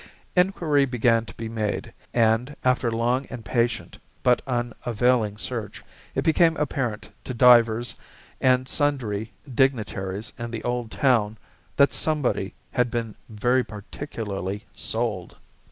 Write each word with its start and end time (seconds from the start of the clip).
Inquiry 0.35 0.85
began 0.85 1.25
to 1.25 1.33
be 1.35 1.47
made, 1.47 1.93
and, 2.11 2.55
after 2.63 2.89
long 2.89 3.27
and 3.29 3.45
patient 3.45 3.99
but 4.23 4.41
unavailing 4.47 5.37
search, 5.37 5.83
it 6.15 6.23
became 6.23 6.57
apparent 6.57 7.11
to 7.23 7.35
divers 7.35 7.93
and 8.41 8.67
sundry 8.67 9.31
dignitaries 9.47 10.33
in 10.39 10.49
the 10.49 10.63
old 10.63 10.89
town 10.89 11.37
that 11.75 11.93
somebody 11.93 12.55
had 12.71 12.89
been 12.89 13.13
very 13.29 13.63
particularly 13.63 14.65
"sold." 14.73 15.35